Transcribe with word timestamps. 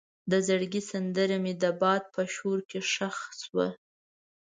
د 0.31 0.33
زړګي 0.47 0.81
سندره 0.91 1.37
مې 1.43 1.53
د 1.63 1.65
باد 1.81 2.03
په 2.13 2.21
شور 2.33 2.59
کې 2.69 2.79
ښخ 2.91 3.17
شوه. 3.41 3.67